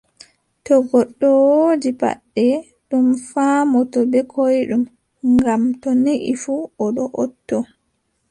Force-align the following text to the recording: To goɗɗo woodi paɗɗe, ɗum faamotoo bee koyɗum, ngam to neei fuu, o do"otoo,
To 0.65 0.73
goɗɗo 0.89 1.27
woodi 1.49 1.89
paɗɗe, 2.01 2.45
ɗum 2.89 3.05
faamotoo 3.29 4.05
bee 4.11 4.27
koyɗum, 4.33 4.83
ngam 5.33 5.61
to 5.81 5.89
neei 6.03 6.33
fuu, 6.41 6.61
o 6.83 6.85
do"otoo, 6.95 7.63